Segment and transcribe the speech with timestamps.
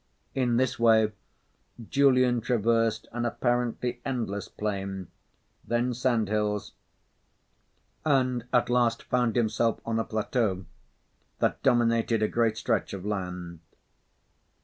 [0.33, 1.11] In this way
[1.91, 5.09] Julian traversed an apparently endless plain,
[5.63, 6.73] then sand hills,
[8.03, 10.65] and at last found himself on a plateau
[11.37, 13.59] that dominated a great stretch of land.